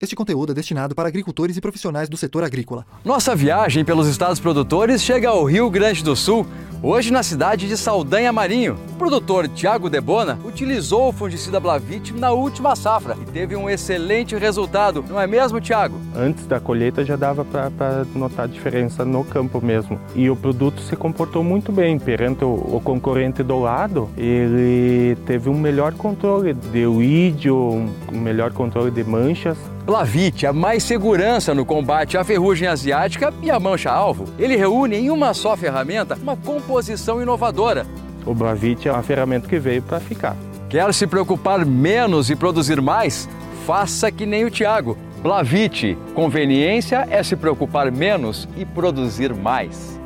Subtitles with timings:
[0.00, 2.86] Este conteúdo é destinado para agricultores e profissionais do setor agrícola.
[3.04, 6.46] Nossa viagem pelos estados produtores chega ao Rio Grande do Sul,
[6.80, 8.78] hoje na cidade de Saldanha Marinho.
[8.92, 14.36] O produtor Tiago Debona utilizou o fungicida Blavit na última safra e teve um excelente
[14.36, 16.00] resultado, não é mesmo, Tiago?
[16.14, 20.00] Antes da colheita já dava para notar a diferença no campo mesmo.
[20.14, 24.08] E o produto se comportou muito bem perante o, o concorrente do lado.
[24.16, 29.58] Ele teve um melhor controle de weed, um melhor controle de manchas
[29.88, 34.26] Blavit, a mais segurança no combate à ferrugem asiática e à mancha-alvo.
[34.38, 37.86] Ele reúne em uma só ferramenta uma composição inovadora.
[38.26, 40.36] O Blavit é uma ferramenta que veio para ficar.
[40.68, 43.26] Quer se preocupar menos e produzir mais?
[43.66, 44.98] Faça que nem o Tiago.
[45.22, 49.98] Blavit, conveniência é se preocupar menos e produzir mais.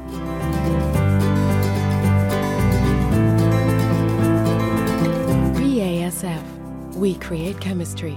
[5.59, 6.41] BASF.
[6.95, 8.17] We create chemistry.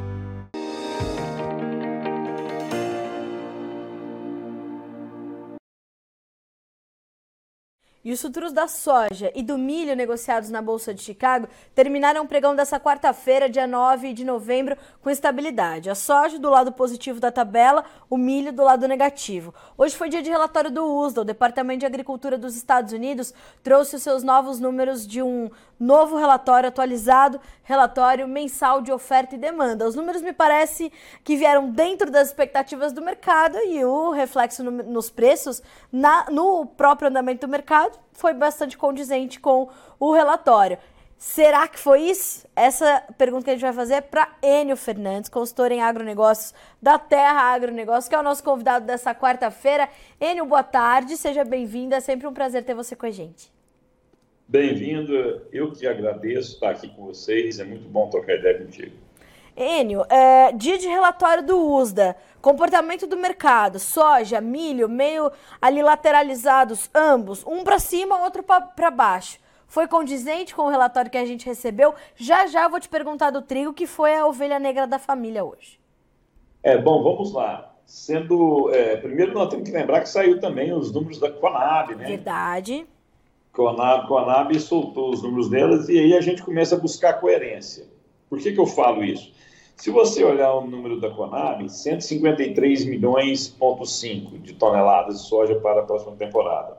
[8.06, 12.28] E os futuros da soja e do milho negociados na Bolsa de Chicago terminaram o
[12.28, 15.90] pregão dessa quarta-feira, dia 9 de novembro, com estabilidade.
[15.90, 19.56] A soja do lado positivo da tabela, o milho do lado negativo.
[19.76, 21.22] Hoje foi dia de relatório do USDA.
[21.22, 26.18] O Departamento de Agricultura dos Estados Unidos trouxe os seus novos números de um novo
[26.18, 29.88] relatório atualizado, relatório mensal de oferta e demanda.
[29.88, 30.92] Os números me parece
[31.24, 36.66] que vieram dentro das expectativas do mercado e o reflexo no, nos preços na, no
[36.66, 40.78] próprio andamento do mercado foi bastante condizente com o relatório.
[41.18, 42.46] Será que foi isso?
[42.56, 47.00] Essa pergunta que a gente vai fazer é para Enio Fernandes, consultor em agronegócios da
[47.00, 49.90] Terra Agronegócios, que é o nosso convidado dessa quarta-feira.
[50.20, 53.55] Enio, boa tarde, seja bem-vindo, é sempre um prazer ter você com a gente.
[54.48, 58.96] Bem-vindo, eu que agradeço estar aqui com vocês, é muito bom trocar ideia contigo.
[59.58, 66.92] Enio, é, dia de relatório do USDA, comportamento do mercado, soja, milho, meio ali lateralizados,
[66.94, 69.40] ambos, um para cima, outro para baixo.
[69.68, 71.96] Foi condizente com o relatório que a gente recebeu?
[72.16, 75.80] Já já vou te perguntar do trigo, que foi a ovelha negra da família hoje.
[76.62, 77.74] É, bom, vamos lá.
[77.84, 82.06] Sendo, é, primeiro nós temos que lembrar que saiu também os números da Conab, né?
[82.06, 82.86] Verdade.
[83.56, 87.86] Conab, Conab soltou os números delas e aí a gente começa a buscar coerência.
[88.30, 89.32] Por que, que eu falo isso?
[89.78, 95.56] Se você olhar o número da Conab, 153 milhões ponto 5 de toneladas de soja
[95.56, 96.78] para a próxima temporada.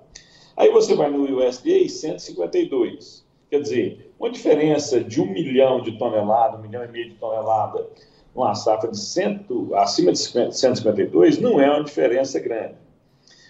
[0.55, 3.25] Aí você vai no USDA, 152.
[3.51, 7.89] Quer dizer, uma diferença de um milhão de toneladas, um milhão e meio de tonelada,
[8.35, 12.75] uma safra de cento, acima de 152, não é uma diferença grande.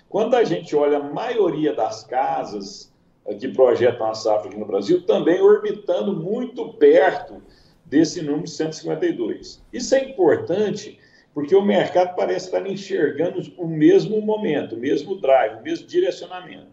[0.09, 2.95] Quando a gente olha a maioria das casas
[3.35, 7.43] que projetam a safra aqui no Brasil, também orbitando muito perto
[7.85, 9.63] desse número 152.
[9.73, 10.99] Isso é importante
[11.35, 16.69] porque o mercado parece estar enxergando o mesmo momento, o mesmo drive, o mesmo direcionamento.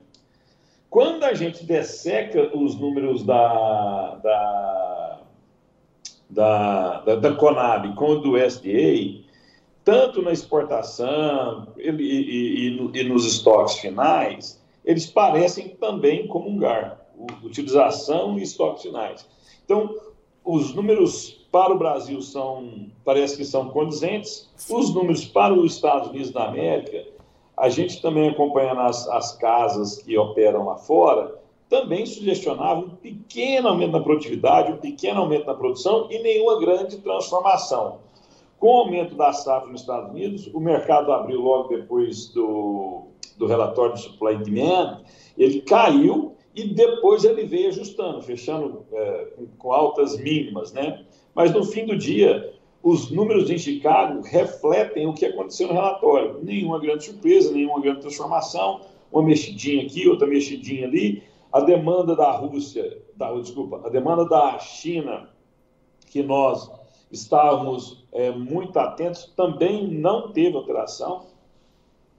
[0.89, 5.21] Quando a gente desseca os números da, da,
[6.29, 9.25] da, da, da Conab com o do SDA,
[9.83, 16.99] tanto na exportação e, e, e, e nos estoques finais, eles parecem também comungar,
[17.43, 19.27] utilização e estoques finais.
[19.63, 19.95] Então,
[20.43, 26.09] os números para o Brasil são, parece que são condizentes, os números para os Estados
[26.09, 27.05] Unidos da América,
[27.55, 31.39] a gente também acompanhando as, as casas que operam lá fora,
[31.69, 36.97] também sugestionava um pequeno aumento na produtividade, um pequeno aumento na produção e nenhuma grande
[36.97, 37.99] transformação.
[38.59, 43.07] Com o aumento da safra nos Estados Unidos, o mercado abriu logo depois do,
[43.37, 45.01] do relatório de supply demand,
[45.37, 49.27] ele caiu e depois ele veio ajustando, fechando é,
[49.57, 51.05] com altas mínimas, né?
[51.33, 56.39] Mas no fim do dia, os números em Chicago refletem o que aconteceu no relatório.
[56.43, 61.23] Nenhuma grande surpresa, nenhuma grande transformação, uma mexidinha aqui, outra mexidinha ali.
[61.51, 65.29] A demanda da Rússia, da, desculpa, a demanda da China,
[66.11, 66.69] que nós
[67.11, 71.27] estávamos é, muito atentos, também não teve alteração.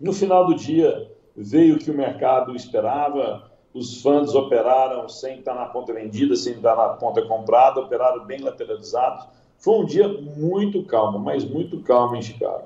[0.00, 5.54] No final do dia, veio o que o mercado esperava, os fundos operaram sem estar
[5.54, 9.26] na ponta vendida, sem estar na ponta comprada, operaram bem lateralizados.
[9.58, 12.64] Foi um dia muito calmo, mas muito calmo em Chicago.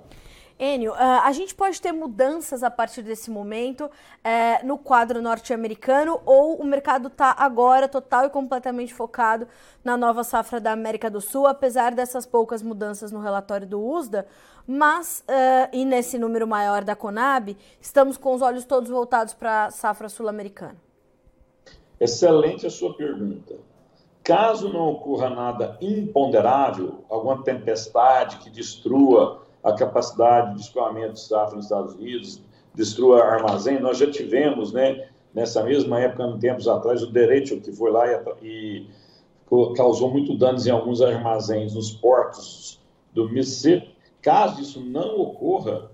[0.58, 3.88] Enio, ah, a gente pode ter mudanças a partir desse momento
[4.24, 9.46] é, no quadro norte-americano ou o mercado está agora total e completamente focado
[9.84, 14.26] na nova safra da América do Sul, apesar dessas poucas mudanças no relatório do USDA,
[14.66, 19.66] mas, uh, e nesse número maior da Conab, estamos com os olhos todos voltados para
[19.66, 20.76] a safra sul-americana?
[22.00, 23.54] Excelente a sua pergunta.
[24.24, 31.56] Caso não ocorra nada imponderável, alguma tempestade que destrua a capacidade de escoamento de safra
[31.56, 32.42] nos Estados Unidos,
[32.74, 33.80] destrua armazém.
[33.80, 38.20] Nós já tivemos, né, nessa mesma época, tempos atrás, o Derecho, que foi lá e,
[38.42, 38.86] e
[39.76, 42.80] causou muito danos em alguns armazéns nos portos
[43.12, 43.96] do Mississippi.
[44.20, 45.90] Caso isso não ocorra,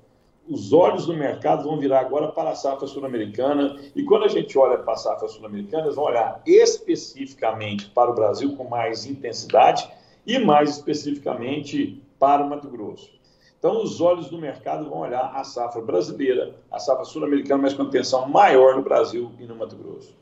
[0.48, 3.76] os olhos do mercado vão virar agora para a safra sul-americana.
[3.94, 8.14] E quando a gente olha para a safra sul-americana, eles vão olhar especificamente para o
[8.14, 9.88] Brasil com mais intensidade
[10.26, 13.10] e mais especificamente para o Mato Grosso.
[13.64, 17.80] Então, os olhos do mercado vão olhar a safra brasileira, a safra sul-americana, mas com
[17.80, 20.14] atenção maior no Brasil e no Mato Grosso.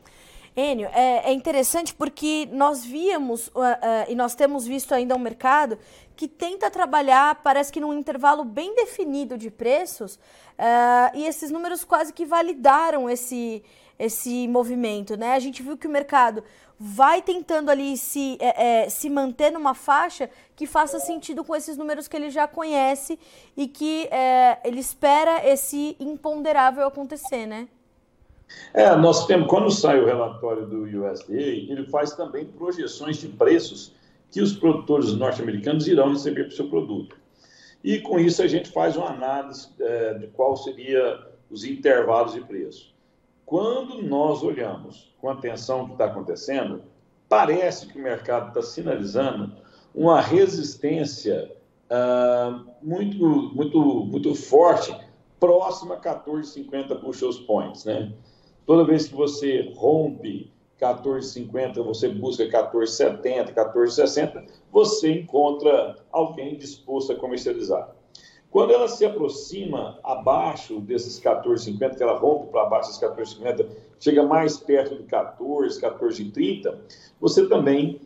[0.55, 3.65] Enio, é, é interessante porque nós víamos uh, uh,
[4.09, 5.77] e nós temos visto ainda um mercado
[6.15, 11.83] que tenta trabalhar, parece que num intervalo bem definido de preços, uh, e esses números
[11.83, 13.65] quase que validaram esse,
[13.99, 15.17] esse movimento.
[15.17, 15.35] Né?
[15.35, 16.45] A gente viu que o mercado
[16.85, 21.77] vai tentando ali se, é, é, se manter numa faixa que faça sentido com esses
[21.77, 23.17] números que ele já conhece
[23.57, 27.69] e que é, ele espera esse imponderável acontecer, né?
[28.75, 33.95] É, nós temos, quando sai o relatório do USDA, ele faz também projeções de preços
[34.33, 37.17] que os produtores norte-americanos irão receber para o seu produto.
[37.85, 42.41] E com isso a gente faz uma análise é, de qual seria os intervalos de
[42.41, 42.92] preço.
[43.47, 46.83] Quando nós olhamos com atenção o que está acontecendo,
[47.29, 49.53] parece que o mercado está sinalizando
[49.95, 51.53] uma resistência
[51.91, 54.95] uh, muito, muito, muito forte,
[55.39, 58.13] próxima a 14,50 bushels points, né?
[58.65, 67.17] Toda vez que você rompe 14,50, você busca 14,70, 14,60, você encontra alguém disposto a
[67.17, 67.95] comercializar.
[68.53, 73.67] Quando ela se aproxima abaixo desses 14,50, que ela rompe para baixo desses 14,50,
[73.99, 76.77] chega mais perto do 14, 14,30,
[77.19, 77.99] você também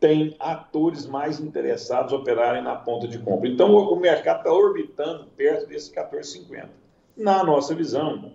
[0.00, 3.48] tem atores mais interessados a operarem na ponta de compra.
[3.48, 6.70] Então, o mercado está orbitando perto desses 14,50.
[7.16, 8.32] Na nossa visão,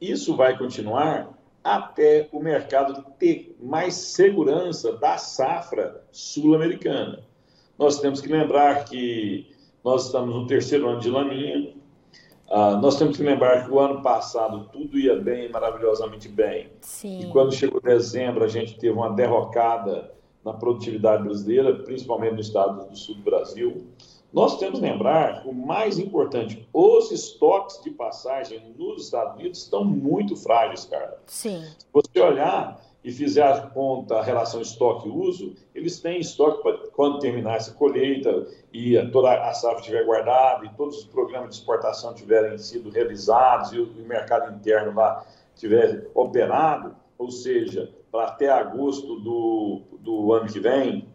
[0.00, 7.22] isso vai continuar até o mercado ter mais segurança da safra sul-americana.
[7.78, 9.54] Nós temos que lembrar que
[9.86, 11.72] nós estamos no terceiro ano de Laninha.
[12.48, 16.72] Uh, nós temos que lembrar que o ano passado tudo ia bem, maravilhosamente bem.
[16.80, 17.20] Sim.
[17.20, 20.12] E quando chegou dezembro, a gente teve uma derrocada
[20.44, 23.86] na produtividade brasileira, principalmente no estado do sul do Brasil.
[24.32, 29.84] Nós temos que lembrar, o mais importante, os estoques de passagem nos Estados Unidos estão
[29.84, 31.16] muito frágeis, cara.
[31.26, 31.62] Sim.
[31.78, 37.20] Se você olhar e fizer a conta, a relação estoque-uso, eles têm estoque para quando
[37.20, 42.12] terminar essa colheita e toda a safra estiver guardada e todos os programas de exportação
[42.14, 45.24] tiverem sido realizados e o mercado interno lá
[45.54, 51.06] tiver operado, ou seja, para até agosto do, do ano que vem,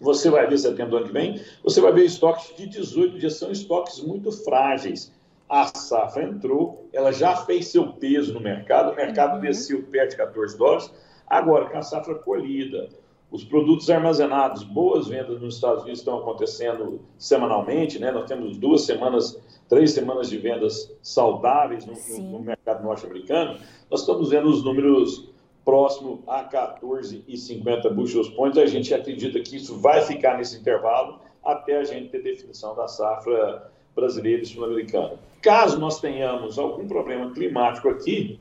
[0.00, 3.34] você vai ver setembro do ano que vem, você vai ver estoques de 18 dias,
[3.34, 5.12] são estoques muito frágeis.
[5.48, 9.40] A safra entrou, ela já fez seu peso no mercado, o mercado uhum.
[9.40, 10.92] desceu perto de 14 dólares.
[11.26, 12.88] Agora, com a safra colhida,
[13.30, 18.12] os produtos armazenados, boas vendas nos Estados Unidos estão acontecendo semanalmente, né?
[18.12, 23.58] Nós temos duas semanas, três semanas de vendas saudáveis no, no mercado norte-americano.
[23.90, 25.28] Nós estamos vendo os números
[25.64, 28.56] próximo a 14,50 bushels points.
[28.56, 32.86] A gente acredita que isso vai ficar nesse intervalo até a gente ter definição da
[32.86, 35.18] safra brasileira e sul-americana.
[35.42, 38.38] Caso nós tenhamos algum problema climático aqui,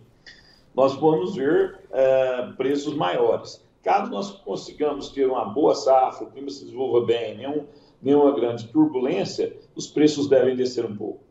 [0.75, 3.63] nós vamos ver é, preços maiores.
[3.81, 7.65] Caso nós consigamos ter uma boa safra, o clima se desenvolva bem, nenhum,
[8.01, 11.24] nenhuma grande turbulência, os preços devem descer um pouco.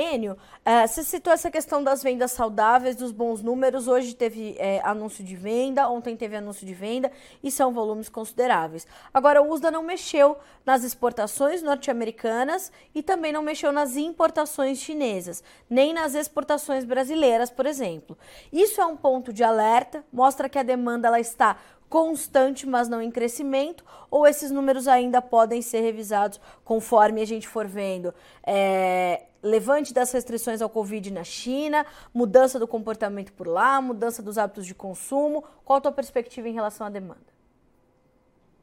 [0.00, 3.88] Enio, uh, você citou essa questão das vendas saudáveis, dos bons números.
[3.88, 7.10] Hoje teve é, anúncio de venda, ontem teve anúncio de venda
[7.42, 8.86] e são volumes consideráveis.
[9.12, 15.42] Agora, o USDA não mexeu nas exportações norte-americanas e também não mexeu nas importações chinesas,
[15.68, 18.16] nem nas exportações brasileiras, por exemplo.
[18.52, 21.56] Isso é um ponto de alerta, mostra que a demanda ela está
[21.88, 27.48] constante, mas não em crescimento, ou esses números ainda podem ser revisados conforme a gente
[27.48, 28.14] for vendo
[28.46, 34.38] é, levante das restrições ao Covid na China, mudança do comportamento por lá, mudança dos
[34.38, 35.44] hábitos de consumo.
[35.64, 37.38] Qual a tua perspectiva em relação à demanda?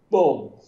[0.09, 0.59] Bom,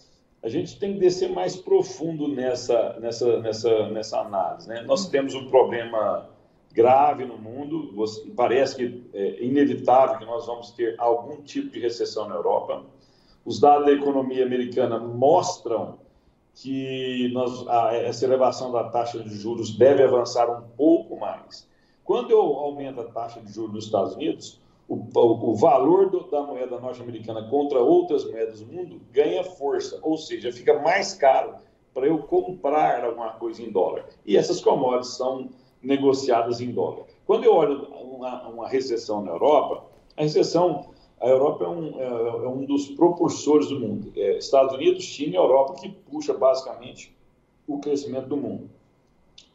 [0.42, 4.68] a gente tem que descer mais profundo nessa, nessa, nessa, nessa análise.
[4.68, 4.82] Né?
[4.82, 6.28] Nós temos um problema
[6.72, 7.92] grave no mundo,
[8.36, 12.84] parece que é inevitável que nós vamos ter algum tipo de recessão na Europa.
[13.44, 15.98] Os dados da economia americana mostram
[16.62, 21.68] que nós, a, essa elevação da taxa de juros deve avançar um pouco mais.
[22.04, 26.28] Quando eu aumento a taxa de juros nos Estados Unidos, o, o, o valor do,
[26.30, 31.54] da moeda norte-americana contra outras moedas do mundo ganha força, ou seja, fica mais caro
[31.94, 34.06] para eu comprar alguma coisa em dólar.
[34.26, 35.50] E essas commodities são
[35.82, 37.04] negociadas em dólar.
[37.24, 39.84] Quando eu olho uma, uma recessão na Europa,
[40.16, 44.12] a recessão, a Europa é um, é, é um dos propulsores do mundo.
[44.16, 47.14] É Estados Unidos, China e Europa que puxa basicamente
[47.66, 48.70] o crescimento do mundo.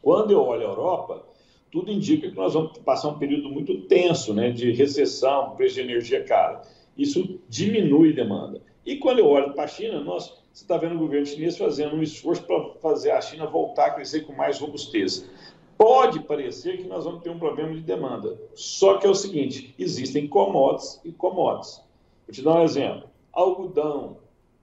[0.02, 1.24] Quando eu olho a Europa,
[1.72, 5.82] tudo indica que nós vamos passar um período muito tenso, né, de recessão, preço de
[5.82, 6.62] energia cara.
[6.98, 8.62] Isso diminui demanda.
[8.86, 11.96] E quando eu olho para a China, nós, você está vendo o governo chinês fazendo
[11.96, 15.28] um esforço para fazer a China voltar a crescer com mais robustez.
[15.84, 18.40] Pode parecer que nós vamos ter um problema de demanda.
[18.56, 21.84] Só que é o seguinte: existem commodities e commodities.
[22.26, 23.10] Vou te dar um exemplo.
[23.34, 24.16] Algodão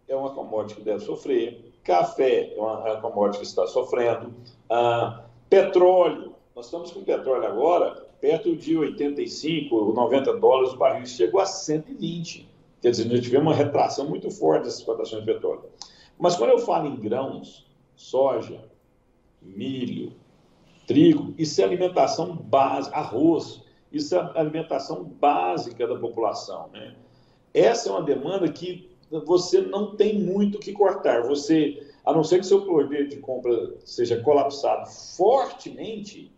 [0.08, 4.32] é uma commodity que deve sofrer, café é uma, é commodity que está sofrendo,
[4.70, 6.34] ah, petróleo.
[6.56, 12.48] Nós estamos com petróleo agora perto de 85, 90 dólares o barril, chegou a 120.
[12.80, 15.64] Quer dizer, nós tivemos uma retração muito forte dessas exportações de petróleo.
[16.18, 18.64] Mas quando eu falo em grãos, soja,
[19.42, 20.18] milho,
[20.90, 26.68] trigo, isso é alimentação básica, arroz, isso é alimentação básica da população.
[26.72, 26.96] Né?
[27.54, 28.90] Essa é uma demanda que
[29.24, 31.22] você não tem muito o que cortar.
[31.28, 36.32] Você, a não ser que seu poder de compra seja colapsado fortemente,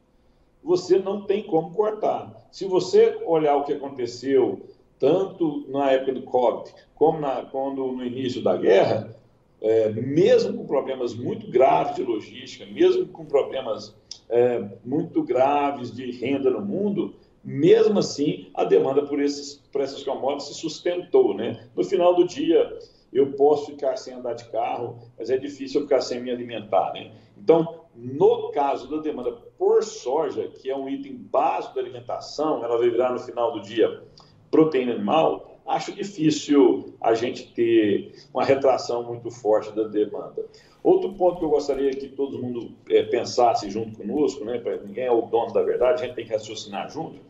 [0.62, 2.46] você não tem como cortar.
[2.52, 4.60] Se você olhar o que aconteceu
[4.98, 9.16] tanto na época do Covid como na, quando, no início da guerra,
[9.62, 13.94] é, mesmo com problemas muito graves de logística, mesmo com problemas
[14.28, 17.14] é, muito graves de renda no mundo,
[17.44, 21.34] mesmo assim a demanda por, esses, por essas commodities se sustentou.
[21.34, 21.68] Né?
[21.74, 22.78] No final do dia,
[23.12, 26.92] eu posso ficar sem andar de carro, mas é difícil eu ficar sem me alimentar.
[26.92, 27.12] Né?
[27.36, 32.78] Então, no caso da demanda por soja, que é um item básico da alimentação, ela
[32.78, 34.02] vai virar no final do dia
[34.50, 40.44] proteína animal, acho difícil a gente ter uma retração muito forte da demanda.
[40.82, 45.12] Outro ponto que eu gostaria que todo mundo é, pensasse junto conosco, né, ninguém é
[45.12, 47.20] o dono da verdade, a gente tem que raciocinar junto.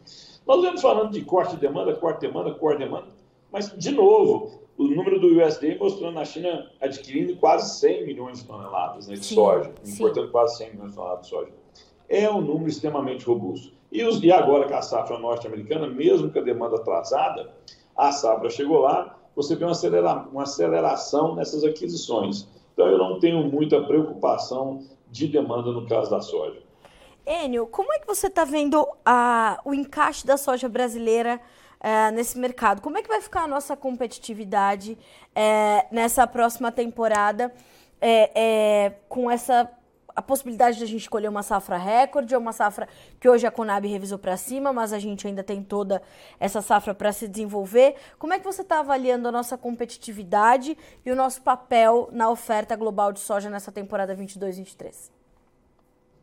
[0.47, 3.09] Nós vemos falando de corte de demanda, corte de demanda, corte de demanda,
[3.53, 8.47] mas, de novo, o número do USDA mostrando a China adquirindo quase 100 milhões de
[8.47, 11.53] toneladas né, de sim, soja, importando quase 100 milhões de toneladas de soja.
[12.09, 13.73] É um número extremamente robusto.
[13.91, 17.51] E, os, e agora com a safra norte-americana, mesmo com a demanda atrasada,
[17.95, 22.49] a safra chegou lá, você vê uma, acelera, uma aceleração nessas aquisições.
[22.73, 26.61] Então, eu não tenho muita preocupação de demanda no caso da soja.
[27.27, 28.87] Enio, como é que você está vendo
[29.65, 31.41] o encaixe da soja brasileira
[31.83, 32.81] é, nesse mercado.
[32.81, 34.97] Como é que vai ficar a nossa competitividade
[35.35, 37.53] é, nessa próxima temporada
[38.01, 39.69] é, com essa
[40.15, 42.89] a possibilidade de a gente escolher uma safra recorde ou uma safra
[43.19, 46.03] que hoje a Conab revisou para cima, mas a gente ainda tem toda
[46.39, 47.95] essa safra para se desenvolver.
[48.19, 52.77] Como é que você está avaliando a nossa competitividade e o nosso papel na oferta
[52.77, 55.11] global de soja nessa temporada 22-23?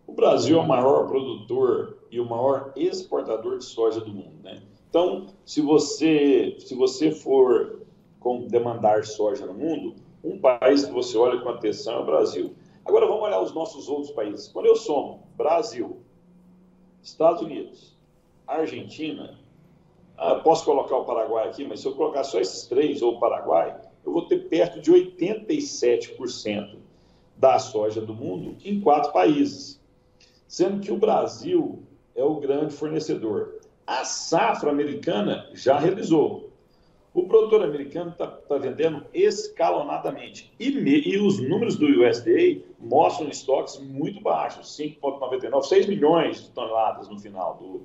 [0.07, 4.61] O Brasil é o maior produtor e o maior exportador de soja do mundo, né?
[4.89, 7.79] Então, se você, se você for
[8.49, 12.55] demandar soja no mundo, um país que você olha com atenção é o Brasil.
[12.89, 14.47] Agora vamos olhar os nossos outros países.
[14.47, 16.01] Quando eu somo Brasil,
[17.03, 17.95] Estados Unidos,
[18.47, 19.37] Argentina,
[20.17, 23.19] ah, posso colocar o Paraguai aqui, mas se eu colocar só esses três ou o
[23.19, 26.79] Paraguai, eu vou ter perto de 87%
[27.37, 29.79] da soja do mundo em quatro países,
[30.47, 31.83] sendo que o Brasil
[32.15, 33.59] é o grande fornecedor.
[33.85, 36.48] A safra americana já realizou.
[37.13, 40.53] O produtor americano está tá vendendo escalonadamente.
[40.59, 46.51] E, me, e, os números do USDA mostram estoques muito baixos 5,99, 6 milhões de
[46.51, 47.81] toneladas no final do,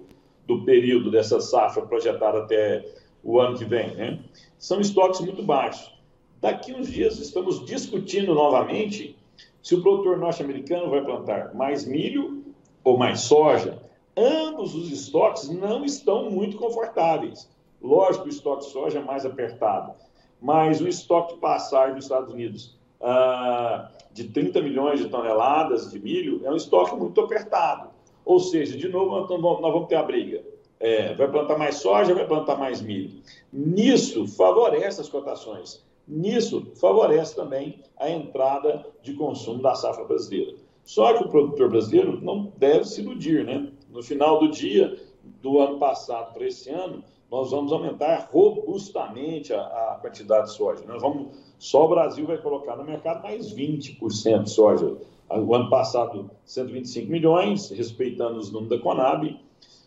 [0.46, 2.84] do período dessa safra projetada até
[3.22, 3.94] o ano que vem.
[3.94, 4.20] Né?
[4.58, 5.92] São estoques muito baixos.
[6.40, 9.16] Daqui uns dias estamos discutindo novamente
[9.62, 12.44] se o produtor norte-americano vai plantar mais milho
[12.84, 13.82] ou mais soja
[14.16, 17.48] ambos os estoques não estão muito confortáveis.
[17.84, 19.92] Lógico, o estoque de soja é mais apertado,
[20.40, 26.00] mas o estoque de passagem dos Estados Unidos ah, de 30 milhões de toneladas de
[26.00, 27.90] milho é um estoque muito apertado.
[28.24, 30.42] Ou seja, de novo, nós vamos ter a briga.
[30.80, 33.20] É, vai plantar mais soja, vai plantar mais milho.
[33.52, 35.84] Nisso favorece as cotações.
[36.08, 40.56] Nisso favorece também a entrada de consumo da safra brasileira.
[40.84, 43.68] Só que o produtor brasileiro não deve se iludir, né?
[43.90, 44.98] No final do dia,
[45.42, 50.84] do ano passado para esse ano, nós vamos aumentar robustamente a, a, quantidade de soja.
[50.86, 54.96] Nós vamos, só o Brasil vai colocar no mercado mais 20% de soja.
[55.28, 59.36] O ano passado, 125 milhões, respeitando os números da Conab,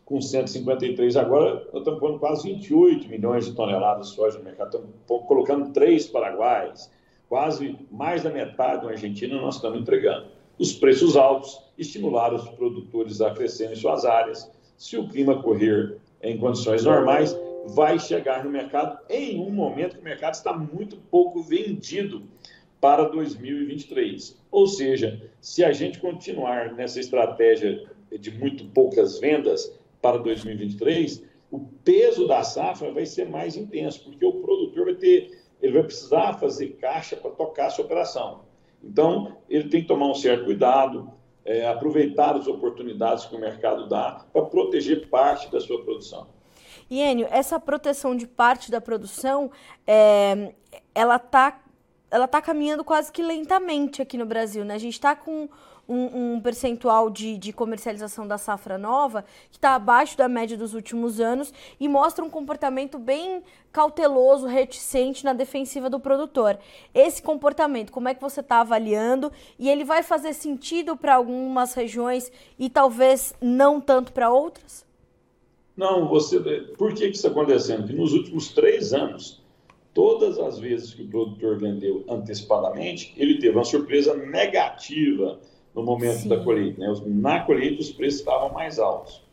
[0.03, 4.67] com 153 agora, nós estamos pondo quase 28 milhões de toneladas de soja no mercado.
[4.67, 6.89] Estamos colocando três paraguaios,
[7.29, 10.27] quase mais da metade da Argentina nós estamos entregando.
[10.59, 14.51] Os preços altos estimularam os produtores a crescerem suas áreas.
[14.75, 20.01] Se o clima correr em condições normais, vai chegar no mercado em um momento que
[20.01, 22.23] o mercado está muito pouco vendido
[22.79, 24.37] para 2023.
[24.51, 29.71] Ou seja, se a gente continuar nessa estratégia de muito poucas vendas
[30.01, 35.41] para 2023, o peso da safra vai ser mais intenso, porque o produtor vai ter,
[35.61, 38.41] ele vai precisar fazer caixa para tocar a sua operação.
[38.83, 41.11] Então, ele tem que tomar um certo cuidado,
[41.47, 46.27] é, aproveitar as oportunidades que o mercado dá para proteger parte da sua produção.
[46.91, 49.49] Iênio, essa proteção de parte da produção,
[49.85, 50.53] é,
[50.93, 51.61] ela está
[52.09, 54.75] ela tá caminhando quase que lentamente aqui no Brasil, né?
[54.75, 55.49] A gente está com
[55.87, 60.73] um, um percentual de, de, comercialização da safra nova que está abaixo da média dos
[60.73, 63.41] últimos anos e mostra um comportamento bem
[63.71, 66.57] cauteloso, reticente na defensiva do produtor.
[66.93, 69.31] Esse comportamento, como é que você está avaliando?
[69.57, 74.85] E ele vai fazer sentido para algumas regiões e talvez não tanto para outras?
[75.75, 76.39] Não, você.
[76.75, 77.81] Por que, que isso está acontecendo?
[77.81, 79.43] Porque nos últimos três anos,
[79.93, 85.39] todas as vezes que o produtor vendeu antecipadamente, ele teve uma surpresa negativa
[85.77, 86.29] no momento Sim.
[86.29, 86.79] da colheita.
[86.81, 87.01] Né?
[87.05, 89.23] Na colheita, os preços estavam mais altos.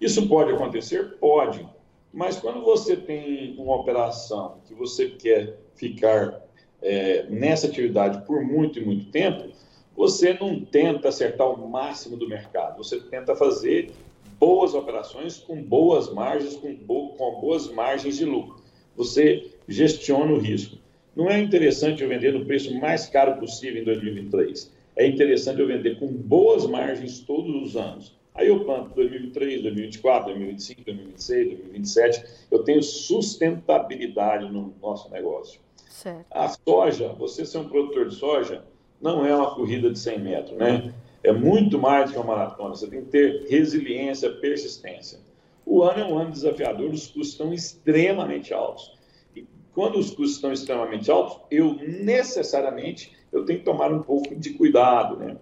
[0.00, 1.16] Isso pode acontecer?
[1.20, 1.64] Pode.
[2.12, 6.42] Mas quando você tem uma operação que você quer ficar
[6.82, 9.52] é, nessa atividade por muito e muito tempo,
[9.96, 12.78] você não tenta acertar o máximo do mercado.
[12.78, 13.92] Você tenta fazer
[14.36, 18.56] boas operações com boas margens, com, bo com boas margens de lucro.
[18.96, 20.76] Você gestiona o risco.
[21.14, 25.66] Não é interessante eu vender no preço mais caro possível em 2023 é interessante eu
[25.66, 28.18] vender com boas margens todos os anos.
[28.34, 32.24] Aí eu planto 2023, 2024, 2025, 2026, 2027.
[32.50, 35.60] Eu tenho sustentabilidade no nosso negócio.
[35.88, 36.26] Certo.
[36.30, 38.64] A soja, você ser um produtor de soja,
[39.00, 40.92] não é uma corrida de 100 metros, né?
[41.22, 42.74] É muito mais do que uma maratona.
[42.74, 45.20] Você tem que ter resiliência, persistência.
[45.64, 48.98] O ano é um ano desafiador, os custos estão extremamente altos.
[49.34, 54.34] E quando os custos estão extremamente altos, eu necessariamente eu tenho que tomar um pouco
[54.34, 55.36] de cuidado, né?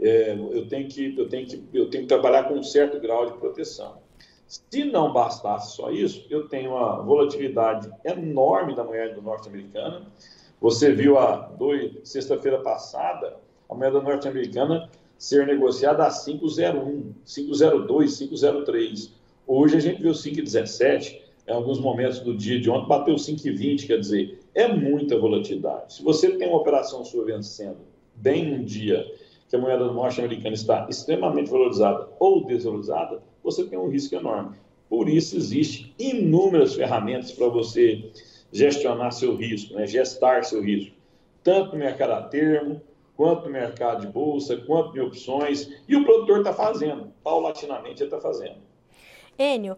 [0.00, 3.26] É, eu, tenho que, eu, tenho que, eu tenho que trabalhar com um certo grau
[3.26, 3.96] de proteção.
[4.46, 10.06] Se não bastasse só isso, eu tenho uma volatilidade enorme da moeda norte-americana.
[10.60, 11.50] Você viu a
[12.04, 13.36] sexta-feira passada
[13.68, 17.86] a moeda norte-americana ser negociada a 5,01, 5,02,
[18.30, 19.10] 5,03.
[19.46, 23.98] Hoje a gente viu 5,17 em alguns momentos do dia de ontem, bateu 5,20, quer
[23.98, 25.94] dizer, é muita volatilidade.
[25.94, 27.78] Se você tem uma operação sua vencendo
[28.14, 29.06] bem um dia
[29.48, 34.56] que a moeda norte-americana está extremamente valorizada ou desvalorizada, você tem um risco enorme.
[34.90, 38.10] Por isso, existe inúmeras ferramentas para você
[38.52, 39.86] gestionar seu risco, né?
[39.86, 40.94] gestar seu risco,
[41.42, 42.80] tanto no mercado a termo,
[43.16, 48.08] quanto no mercado de bolsa, quanto em opções, e o produtor está fazendo, paulatinamente ele
[48.08, 48.67] está fazendo.
[49.38, 49.76] Enio,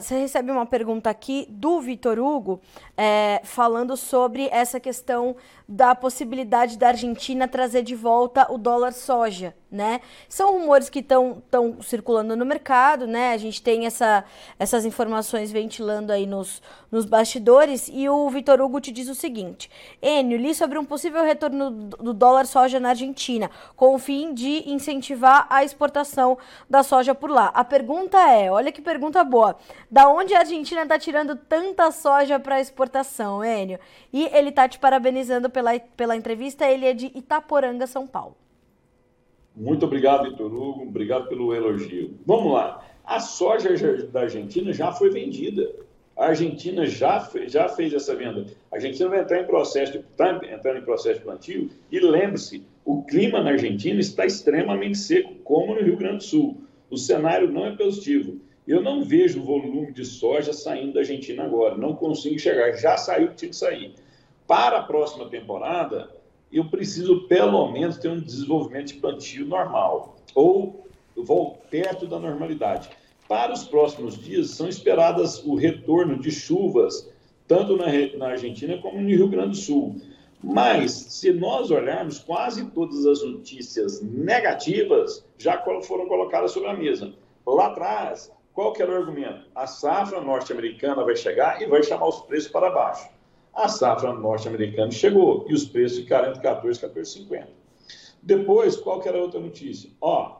[0.00, 2.60] você recebe uma pergunta aqui do Vitor Hugo,
[2.96, 5.36] é, falando sobre essa questão
[5.68, 10.00] da possibilidade da Argentina trazer de volta o dólar soja, né?
[10.28, 11.42] São rumores que estão
[11.82, 13.32] circulando no mercado, né?
[13.32, 14.24] A gente tem essa,
[14.58, 19.70] essas informações ventilando aí nos, nos bastidores e o Vitor Hugo te diz o seguinte:
[20.02, 24.68] Enio, li sobre um possível retorno do dólar soja na Argentina, com o fim de
[24.68, 26.36] incentivar a exportação
[26.68, 27.46] da soja por lá.
[27.54, 29.56] A pergunta é, olha que pergunta boa,
[29.90, 33.78] da onde a Argentina está tirando tanta soja para exportação, Enio?
[34.12, 36.66] E ele está te parabenizando pela, pela entrevista.
[36.66, 38.36] Ele é de Itaporanga, São Paulo.
[39.54, 40.82] Muito obrigado, Vitor Hugo.
[40.82, 42.14] Obrigado pelo elogio.
[42.24, 42.86] Vamos lá.
[43.04, 43.70] A soja
[44.08, 45.70] da Argentina já foi vendida.
[46.16, 48.46] A Argentina já, fez, já fez essa venda.
[48.70, 51.70] A Argentina vai entrar em processo, está entrando em processo de plantio.
[51.90, 56.60] E lembre-se, o clima na Argentina está extremamente seco, como no Rio Grande do Sul.
[56.90, 58.38] O cenário não é positivo.
[58.66, 61.76] Eu não vejo o volume de soja saindo da Argentina agora.
[61.76, 62.72] Não consigo chegar.
[62.72, 63.94] Já saiu o que tinha que sair
[64.46, 66.10] para a próxima temporada,
[66.52, 70.86] eu preciso pelo menos ter um desenvolvimento de plantio normal, ou
[71.16, 72.88] vou perto da normalidade.
[73.28, 77.08] Para os próximos dias, são esperadas o retorno de chuvas,
[77.46, 77.86] tanto na,
[78.16, 80.00] na Argentina como no Rio Grande do Sul.
[80.42, 87.12] Mas, se nós olharmos, quase todas as notícias negativas já foram colocadas sobre a mesa.
[87.46, 89.46] Lá atrás, qual que era o argumento?
[89.54, 93.08] A safra norte-americana vai chegar e vai chamar os preços para baixo
[93.60, 97.46] a safra norte-americana chegou e os preços ficaram entre 14 e 14,50.
[98.22, 99.90] Depois, qual que era a outra notícia?
[100.00, 100.36] Ó,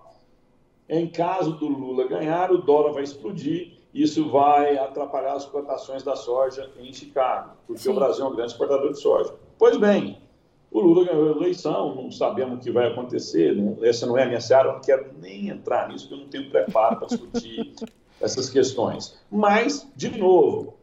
[0.89, 6.15] em caso do Lula ganhar, o dólar vai explodir, isso vai atrapalhar as plantações da
[6.17, 7.91] soja em Chicago, porque Sim.
[7.91, 9.35] o Brasil é um grande exportador de soja.
[9.59, 10.19] Pois bem,
[10.71, 14.23] O Lula ganhou a eleição, não sabemos o que vai acontecer, não, essa não é
[14.23, 17.09] a minha seara, eu não quero nem entrar nisso, porque eu não tenho preparo para
[17.09, 17.75] discutir
[18.21, 19.19] essas questões.
[19.31, 20.75] Mas, de novo,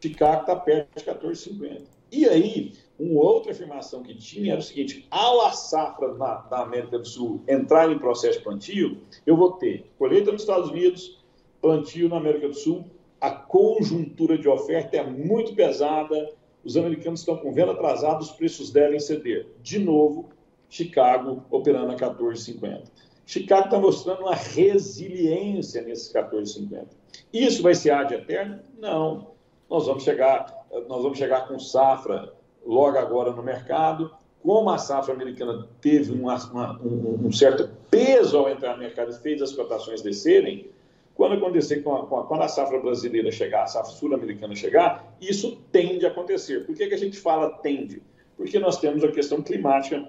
[0.00, 1.82] Chicago está perto de 14,50.
[2.10, 6.98] E aí, uma outra afirmação que tinha era o seguinte: ao a safra na América
[6.98, 11.22] do Sul entrar em processo de plantio, eu vou ter colheita nos Estados Unidos,
[11.60, 12.84] plantio na América do Sul,
[13.20, 18.70] a conjuntura de oferta é muito pesada, os americanos estão com venda atrasada, os preços
[18.70, 19.46] devem ceder.
[19.62, 20.28] De novo,
[20.68, 22.82] Chicago operando a 14,50.
[23.24, 26.86] Chicago está mostrando uma resiliência nesses 14,50.
[27.32, 28.60] Isso vai ser ad eterno?
[28.78, 29.31] Não.
[29.72, 34.10] Nós vamos chegar, nós vamos chegar com safra logo agora no mercado.
[34.42, 39.12] Como a safra americana teve uma, uma, um, um, certo peso ao entrar no mercado
[39.12, 40.68] e fez as cotações descerem,
[41.14, 46.04] quando acontecer com a, quando a safra brasileira chegar, a safra sul-americana chegar, isso tende
[46.04, 46.66] a acontecer.
[46.66, 48.02] Por que, que a gente fala tende?
[48.36, 50.06] Porque nós temos a questão climática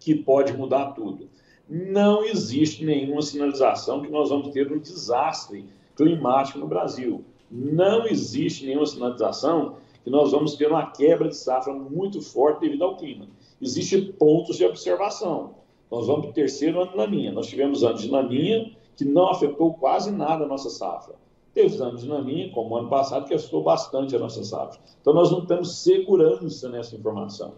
[0.00, 1.28] que pode mudar tudo.
[1.68, 7.24] Não existe nenhuma sinalização que nós vamos ter um desastre climático no Brasil.
[7.50, 12.84] Não existe nenhuma sinalização que nós vamos ter uma quebra de safra muito forte devido
[12.84, 13.26] ao clima.
[13.60, 15.54] Existem pontos de observação.
[15.90, 17.32] Nós vamos para o terceiro ano de laninha.
[17.32, 21.14] Nós tivemos anos de laninha que não afetou quase nada a nossa safra.
[21.52, 24.80] Teve anos de laninha, como ano passado, que afetou bastante a nossa safra.
[25.00, 27.54] Então, nós não temos segurança nessa informação.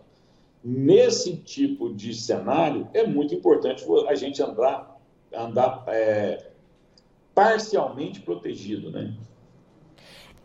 [0.64, 4.98] Nesse tipo de cenário, é muito importante a gente andar,
[5.34, 6.52] andar é,
[7.34, 9.14] parcialmente protegido, né?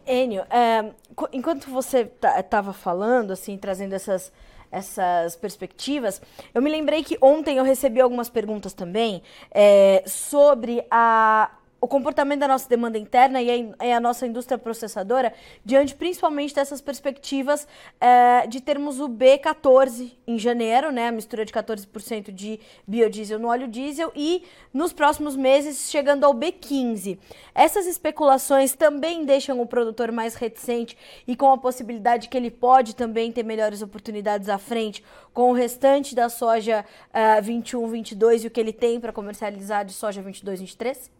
[0.07, 0.91] Enio, é,
[1.33, 4.31] enquanto você estava falando, assim, trazendo essas,
[4.71, 6.21] essas perspectivas,
[6.53, 12.39] eu me lembrei que ontem eu recebi algumas perguntas também é, sobre a o comportamento
[12.39, 17.67] da nossa demanda interna e a, e a, nossa indústria processadora diante principalmente dessas perspectivas
[18.01, 23.47] é, de termos o B14 em janeiro, né, a mistura de 14% de biodiesel no
[23.47, 27.19] óleo diesel e nos próximos meses chegando ao B15.
[27.53, 32.95] Essas especulações também deixam o produtor mais reticente e com a possibilidade que ele pode
[32.95, 38.47] também ter melhores oportunidades à frente com o restante da soja uh, 21, 22 e
[38.47, 41.16] o que ele tem para comercializar de soja 22, 23?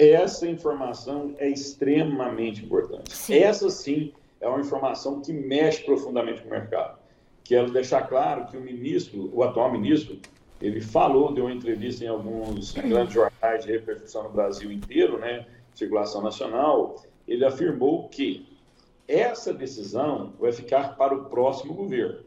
[0.00, 3.14] Essa informação é extremamente importante.
[3.14, 3.34] Sim.
[3.34, 6.98] Essa sim é uma informação que mexe profundamente com o mercado.
[7.44, 10.18] Quero deixar claro que o ministro, o atual ministro,
[10.58, 15.46] ele falou, deu uma entrevista em alguns grandes jornais de repercussão no Brasil inteiro, né,
[15.74, 16.96] circulação nacional,
[17.28, 18.48] ele afirmou que
[19.06, 22.20] essa decisão vai ficar para o próximo governo.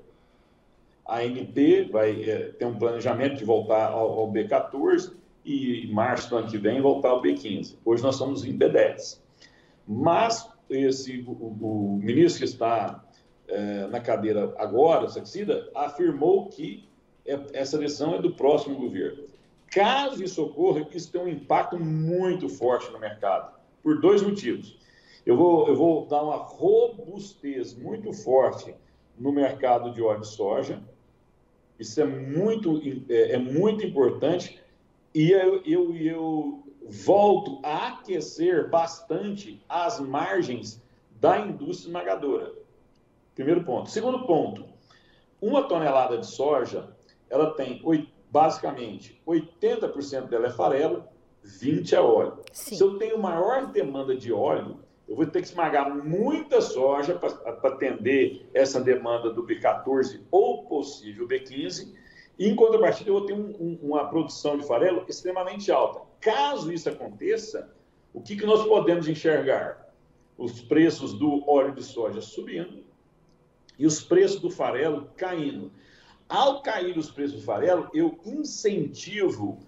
[1.08, 6.29] A ANP vai é, ter um planejamento de voltar ao, ao B14 e em março
[6.29, 7.75] do ano que vem voltar ao B15.
[7.84, 9.19] Hoje nós estamos em B10.
[9.88, 13.03] Mas esse, o, o ministro que está
[13.47, 16.88] é, na cadeira agora, Saxida, afirmou que
[17.25, 19.23] é, essa decisão é do próximo governo.
[19.69, 24.77] Caso isso ocorra, isso tem um impacto muito forte no mercado, por dois motivos.
[25.25, 28.73] Eu vou, eu vou dar uma robustez muito forte
[29.17, 30.82] no mercado de óleo de soja.
[31.79, 34.62] Isso é muito, é, é muito importante
[35.13, 40.82] e eu, eu, eu volto a aquecer bastante as margens
[41.19, 42.54] da indústria esmagadora.
[43.36, 43.89] Primeiro ponto.
[43.89, 44.65] Segundo ponto,
[45.41, 46.95] uma tonelada de soja,
[47.30, 47.82] ela tem
[48.30, 51.04] basicamente 80% dela é farelo,
[51.45, 52.39] 20% é óleo.
[52.52, 52.76] Sim.
[52.76, 57.30] Se eu tenho maior demanda de óleo, eu vou ter que esmagar muita soja para
[57.69, 61.95] atender essa demanda do B14 ou possível B15 e,
[62.39, 66.02] em contrapartida, eu vou ter um, um, uma produção de farelo extremamente alta.
[66.19, 67.72] Caso isso aconteça,
[68.13, 69.93] o que, que nós podemos enxergar?
[70.38, 72.84] Os preços do óleo de soja subindo
[73.78, 75.72] e os preços do farelo caindo.
[76.28, 79.60] Ao cair os preços do farelo, eu incentivo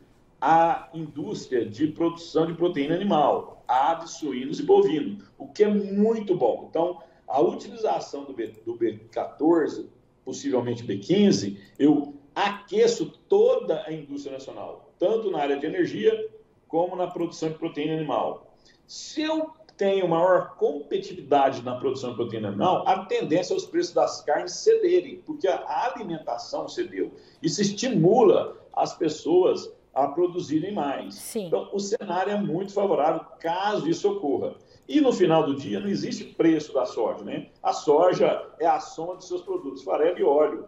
[0.41, 6.35] a indústria de produção de proteína animal, aves, suínos e bovino, o que é muito
[6.35, 6.67] bom.
[6.69, 9.85] Então, a utilização do, B, do B14,
[10.23, 16.29] possivelmente B15, eu aqueço toda a indústria nacional, tanto na área de energia
[16.67, 18.55] como na produção de proteína animal.
[18.85, 23.93] Se eu tenho maior competitividade na produção de proteína animal, a tendência é os preços
[23.93, 27.13] das carnes cederem, porque a alimentação cedeu.
[27.41, 31.15] Isso estimula as pessoas a produzirem mais.
[31.15, 31.47] Sim.
[31.47, 34.55] Então, o cenário é muito favorável caso isso ocorra.
[34.87, 37.47] E no final do dia, não existe preço da soja, né?
[37.63, 40.67] A soja é a soma de seus produtos, farelo e óleo.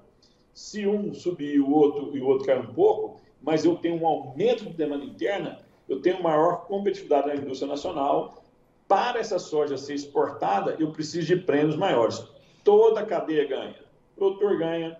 [0.57, 4.01] Se um subir e o outro, e o outro cair um pouco, mas eu tenho
[4.01, 8.43] um aumento de demanda interna, eu tenho maior competitividade na indústria nacional.
[8.87, 12.25] Para essa soja ser exportada, eu preciso de prêmios maiores.
[12.63, 13.75] Toda a cadeia ganha.
[14.15, 14.97] O produtor ganha,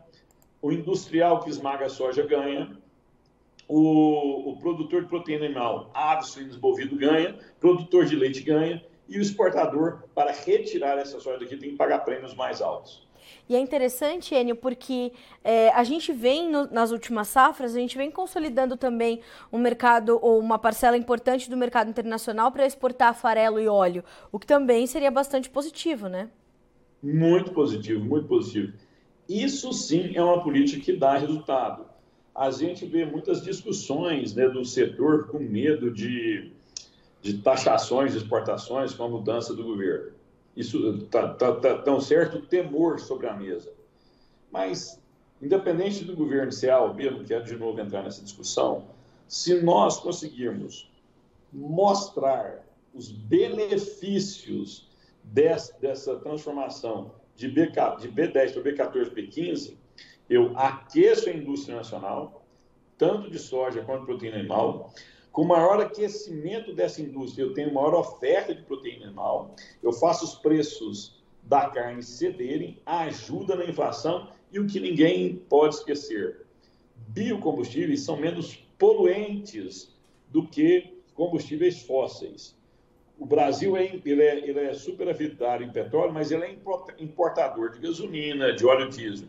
[0.62, 2.78] o industrial que esmaga a soja ganha,
[3.68, 9.18] o, o produtor de proteína animal, aves, suínos, bovino ganha, produtor de leite ganha, e
[9.18, 13.07] o exportador, para retirar essa soja daqui, tem que pagar prêmios mais altos.
[13.50, 17.98] E é interessante, Enio, porque é, a gente vem no, nas últimas safras, a gente
[17.98, 23.60] vem consolidando também um mercado ou uma parcela importante do mercado internacional para exportar farelo
[23.60, 26.30] e óleo, o que também seria bastante positivo, né?
[27.02, 28.74] Muito positivo, muito positivo.
[29.30, 31.86] Isso sim é uma política que dá resultado.
[32.36, 36.52] A gente vê muitas discussões né, do setor com medo de,
[37.22, 40.17] de taxações de exportações com a mudança do governo.
[40.58, 43.72] Isso está tá, tá, tá um certo temor sobre a mesa.
[44.52, 45.00] Mas,
[45.40, 48.86] independente do governo ser A ou B, não quero de novo entrar nessa discussão,
[49.28, 50.92] se nós conseguirmos
[51.54, 54.90] mostrar os benefícios
[55.24, 59.76] dessa, dessa transformação de, de B10 para B14, B15,
[60.28, 62.44] eu aqueço a indústria nacional,
[62.98, 64.92] tanto de soja quanto de proteína animal,
[65.38, 70.34] com maior aquecimento dessa indústria, eu tenho maior oferta de proteína animal, eu faço os
[70.34, 76.48] preços da carne cederem, ajuda na inflação e o que ninguém pode esquecer:
[77.10, 79.96] biocombustíveis são menos poluentes
[80.30, 82.58] do que combustíveis fósseis.
[83.20, 86.58] O Brasil é, ele é, ele é superavitário em petróleo, mas ele é
[86.98, 89.28] importador de gasolina, de óleo diesel.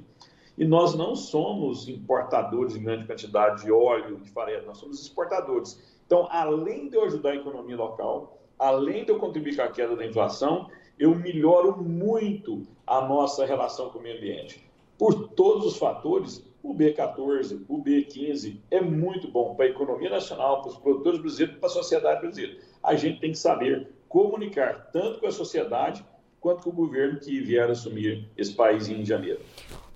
[0.56, 5.97] E nós não somos importadores em grande quantidade de óleo, de farelo, nós somos exportadores.
[6.08, 9.94] Então, além de eu ajudar a economia local, além de eu contribuir com a queda
[9.94, 14.66] da inflação, eu melhoro muito a nossa relação com o meio ambiente.
[14.96, 20.62] Por todos os fatores, o B14, o B15 é muito bom para a economia nacional,
[20.62, 22.58] para os produtores brasileiros, para a sociedade brasileira.
[22.82, 26.02] A gente tem que saber comunicar tanto com a sociedade
[26.40, 29.40] quanto com o governo que vier assumir esse país em janeiro.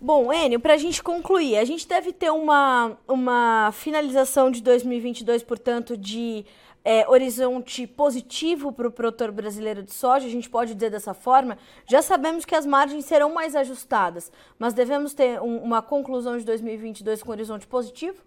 [0.04, 5.44] Bom, Enio, para a gente concluir, a gente deve ter uma, uma finalização de 2022,
[5.44, 6.44] portanto, de
[6.84, 11.56] é, horizonte positivo para o produtor brasileiro de soja, a gente pode dizer dessa forma.
[11.86, 16.44] Já sabemos que as margens serão mais ajustadas, mas devemos ter um, uma conclusão de
[16.44, 18.24] 2022 com horizonte positivo?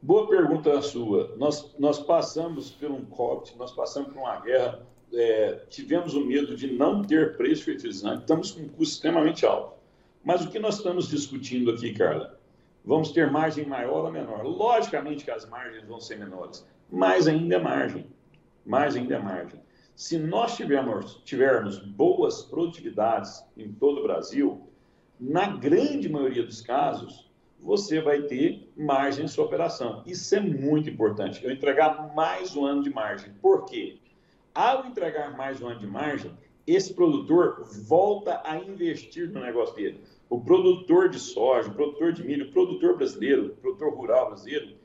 [0.00, 1.34] Boa pergunta a sua.
[1.36, 6.54] Nós, nós passamos por um corte, nós passamos por uma guerra, é, tivemos o medo
[6.54, 9.79] de não ter preço fertilizante, estamos com um custo extremamente alto.
[10.24, 12.38] Mas o que nós estamos discutindo aqui, Carla?
[12.84, 14.44] Vamos ter margem maior ou menor?
[14.44, 18.06] Logicamente que as margens vão ser menores, mas ainda é margem.
[18.64, 19.60] Mais ainda é margem.
[19.94, 24.66] Se nós tivermos, tivermos boas produtividades em todo o Brasil,
[25.18, 30.02] na grande maioria dos casos, você vai ter margem em sua operação.
[30.06, 31.44] Isso é muito importante.
[31.44, 33.32] Eu entregar mais um ano de margem.
[33.42, 33.98] Por quê?
[34.54, 36.32] Ao entregar mais um ano de margem,
[36.66, 40.00] esse produtor volta a investir no negócio dele.
[40.28, 44.76] O produtor de soja, o produtor de milho, o produtor brasileiro, o produtor rural brasileiro,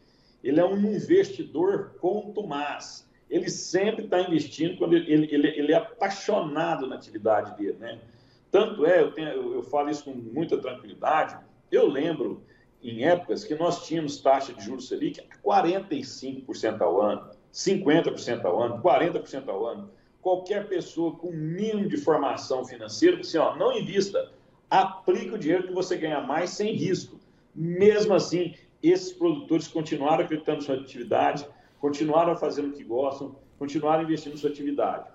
[0.43, 3.09] ele é um investidor contumaz.
[3.29, 7.99] Ele sempre está investindo quando ele, ele, ele, é apaixonado na atividade dele, né?
[8.51, 11.37] Tanto é, eu, tenho, eu falo isso com muita tranquilidade,
[11.71, 12.43] eu lembro
[12.81, 18.61] em épocas que nós tínhamos taxa de juros Selic a 45% ao ano, 50% ao
[18.61, 19.91] ano, 40% ao ano
[20.25, 24.31] qualquer pessoa com mínimo de formação financeira, assim, ó, não invista,
[24.67, 27.19] aplique o dinheiro que você ganha mais sem risco.
[27.53, 31.47] Mesmo assim, esses produtores continuaram acreditando na sua atividade,
[31.79, 35.07] continuaram fazendo o que gostam, continuaram investindo na sua atividade.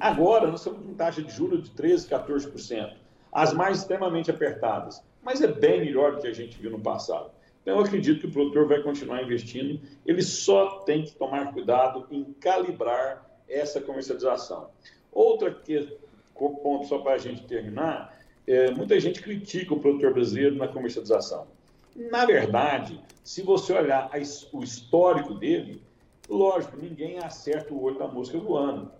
[0.00, 2.94] Agora, nós estamos com taxa de juros de 13%, 14%.
[3.30, 7.30] As mais extremamente apertadas, mas é bem melhor do que a gente viu no passado.
[7.60, 12.06] Então, eu acredito que o produtor vai continuar investindo, ele só tem que tomar cuidado
[12.10, 14.70] em calibrar essa comercialização.
[15.12, 15.96] Outra que,
[16.34, 21.46] ponto só para a gente terminar, é, muita gente critica o produtor brasileiro na comercialização.
[21.94, 25.82] Na verdade, se você olhar a, o histórico dele,
[26.28, 28.90] lógico, ninguém acerta o olho da mosca voando.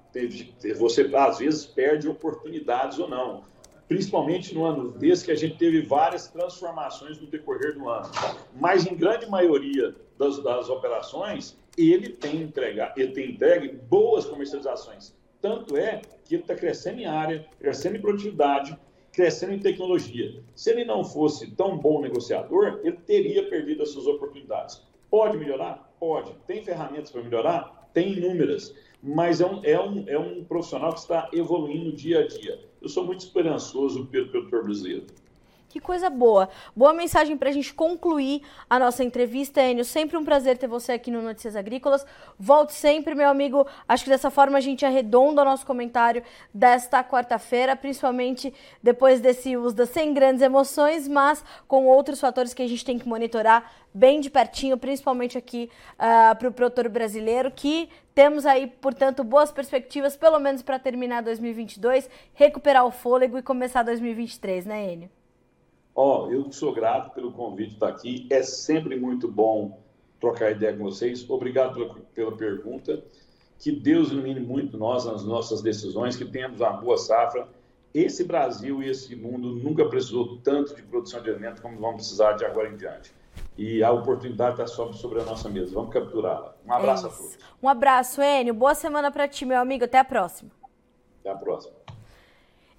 [0.76, 3.44] Você, às vezes, perde oportunidades ou não.
[3.88, 8.10] Principalmente no ano desse que a gente teve várias transformações no decorrer do ano.
[8.60, 15.14] Mas, em grande maioria das, das operações, ele tem, entregar, ele tem entregue boas comercializações.
[15.40, 18.78] Tanto é que ele está crescendo em área, crescendo em produtividade,
[19.12, 20.42] crescendo em tecnologia.
[20.54, 24.82] Se ele não fosse tão bom negociador, ele teria perdido as suas oportunidades.
[25.10, 25.94] Pode melhorar?
[26.00, 26.32] Pode.
[26.46, 27.90] Tem ferramentas para melhorar?
[27.92, 28.74] Tem inúmeras.
[29.02, 32.60] Mas é um, é, um, é um profissional que está evoluindo dia a dia.
[32.80, 35.06] Eu sou muito esperançoso pelo produtor brasileiro.
[35.72, 36.50] Que coisa boa.
[36.76, 39.86] Boa mensagem para a gente concluir a nossa entrevista, Enio.
[39.86, 42.04] Sempre um prazer ter você aqui no Notícias Agrícolas.
[42.38, 43.66] Volte sempre, meu amigo.
[43.88, 49.56] Acho que dessa forma a gente arredonda o nosso comentário desta quarta-feira, principalmente depois desse
[49.56, 54.20] uso sem grandes emoções, mas com outros fatores que a gente tem que monitorar bem
[54.20, 60.18] de pertinho, principalmente aqui uh, para o produtor brasileiro, que temos aí, portanto, boas perspectivas,
[60.18, 65.21] pelo menos para terminar 2022, recuperar o fôlego e começar 2023, né, Enio?
[65.94, 68.26] Ó, oh, eu sou grato pelo convite estar aqui.
[68.30, 69.78] É sempre muito bom
[70.20, 71.28] trocar ideia com vocês.
[71.28, 73.02] Obrigado pela, pela pergunta.
[73.58, 77.46] Que Deus ilumine muito nós nas nossas decisões, que tenhamos uma boa safra.
[77.92, 82.32] Esse Brasil e esse mundo nunca precisou tanto de produção de alimentos como vamos precisar
[82.32, 83.12] de agora em diante.
[83.56, 85.74] E a oportunidade está sobre, sobre a nossa mesa.
[85.74, 86.54] Vamos capturá-la.
[86.66, 87.38] Um abraço é a todos.
[87.62, 88.54] Um abraço, Enio.
[88.54, 89.84] Boa semana para ti, meu amigo.
[89.84, 90.50] Até a próxima.
[91.20, 91.81] Até a próxima.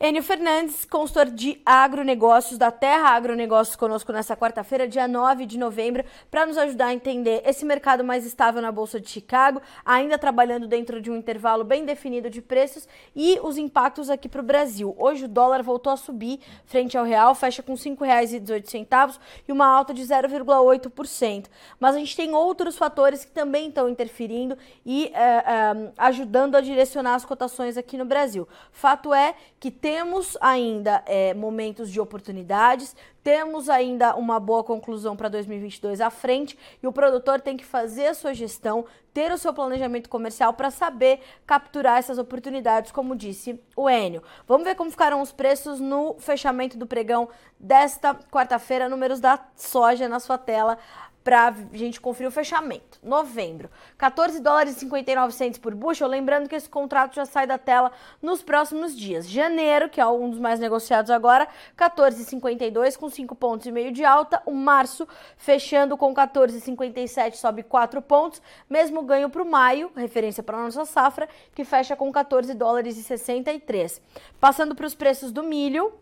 [0.06, 6.04] Enio Fernandes, consultor de agronegócios da Terra Agronegócios, conosco nessa quarta-feira, dia 9 de novembro,
[6.30, 10.68] para nos ajudar a entender esse mercado mais estável na Bolsa de Chicago, ainda trabalhando
[10.68, 12.86] dentro de um intervalo bem definido de preços
[13.16, 14.94] e os impactos aqui para o Brasil.
[15.00, 19.68] Hoje o dólar voltou a subir frente ao real, fecha com R$ 5,18 e uma
[19.68, 21.46] alta de 0,8%.
[21.80, 26.62] Mas a gente tem outros fatores que também estão interferindo e é, é, ajudando a
[26.62, 28.46] direcionar as cotações aqui no Brasil.
[28.70, 35.16] Fato é que tem temos ainda é, momentos de oportunidades, temos ainda uma boa conclusão
[35.16, 39.38] para 2022 à frente e o produtor tem que fazer a sua gestão, ter o
[39.38, 44.24] seu planejamento comercial para saber capturar essas oportunidades, como disse o Enio.
[44.48, 47.30] Vamos ver como ficaram os preços no fechamento do pregão
[47.60, 50.80] desta quarta-feira, números da soja na sua tela
[51.24, 53.00] para a gente conferir o fechamento.
[53.02, 57.58] Novembro, 14 dólares e 59 centos por bushel, lembrando que esse contrato já sai da
[57.58, 59.28] tela nos próximos dias.
[59.30, 64.04] Janeiro, que é um dos mais negociados agora, 14,52 com 5 pontos e meio de
[64.04, 64.42] alta.
[64.46, 65.08] O março,
[65.38, 68.42] fechando com 14,57, sobe 4 pontos.
[68.70, 72.98] Mesmo ganho para o maio, referência para a nossa safra, que fecha com 14 dólares
[72.98, 74.02] e 63.
[74.40, 75.94] Passando para os preços do milho,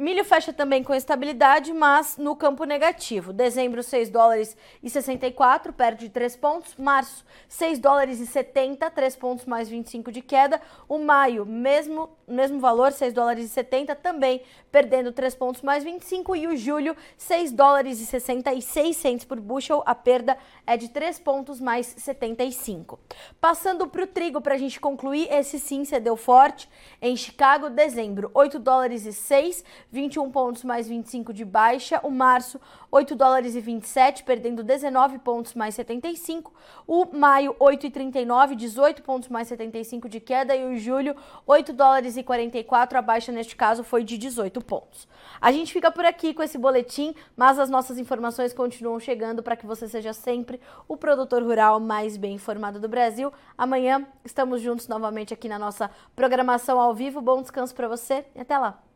[0.00, 3.34] Milho fecha também com estabilidade, mas no campo negativo.
[3.34, 6.74] Dezembro, 6 dólares e 64, perde 3 pontos.
[6.78, 10.58] Março, 6 dólares e 70, 3 pontos mais 25 de queda.
[10.88, 14.40] O maio, mesmo, mesmo valor, 6 dólares e 70, também
[14.72, 16.34] perdendo 3 pontos mais 25.
[16.34, 21.18] E o julho, 6 dólares e 66 centes por bushel, a perda é de 3
[21.18, 22.98] pontos mais 75.
[23.38, 26.70] Passando para o trigo, para a gente concluir, esse sim cedeu forte.
[27.02, 32.00] Em Chicago, dezembro, 8 dólares e 6, 21 pontos mais 25 de baixa.
[32.02, 36.52] O março, 8 dólares e 27, perdendo 19 pontos mais 75.
[36.86, 40.54] O maio, 8,39, 18 pontos mais 75 de queda.
[40.54, 45.08] E o julho, 8 dólares e 44, a baixa neste caso foi de 18 pontos.
[45.40, 49.56] A gente fica por aqui com esse boletim, mas as nossas informações continuam chegando para
[49.56, 53.32] que você seja sempre o produtor rural mais bem informado do Brasil.
[53.56, 57.20] Amanhã estamos juntos novamente aqui na nossa programação ao vivo.
[57.20, 58.89] Bom descanso para você e até lá.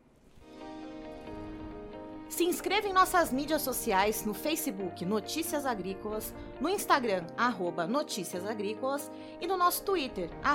[2.28, 9.10] Se inscreva em nossas mídias sociais no Facebook Notícias Agrícolas, no Instagram arroba Notícias Agrícolas
[9.40, 10.30] e no nosso Twitter